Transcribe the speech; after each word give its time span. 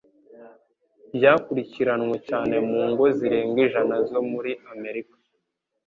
byakurikiranwe 1.15 2.15
cyane 2.27 2.55
mu 2.69 2.79
ngo 2.89 3.05
zirenga 3.17 3.59
ijana 3.67 3.95
zo 4.09 4.19
muri 4.31 4.51
Amerika. 4.73 5.15